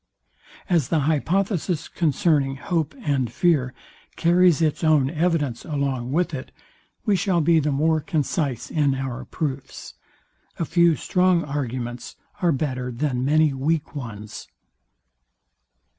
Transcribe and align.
As 0.67 0.87
the 0.89 1.01
hypothesis 1.01 1.87
concerning 1.87 2.55
hope 2.55 2.95
and 3.01 3.31
fear 3.31 3.71
carries 4.15 4.59
its 4.59 4.83
own 4.83 5.11
evidence 5.11 5.63
along 5.63 6.11
with 6.11 6.33
it, 6.33 6.51
we 7.05 7.15
shall 7.15 7.39
be 7.39 7.59
the 7.59 7.71
more 7.71 8.01
concise 8.01 8.71
in 8.71 8.95
our 8.95 9.25
proofs. 9.25 9.93
A 10.57 10.65
few 10.65 10.95
strong 10.95 11.43
arguments 11.43 12.15
are 12.41 12.51
better 12.51 12.91
than 12.91 13.23
many 13.23 13.53
weak 13.53 13.93
ones. 13.95 14.47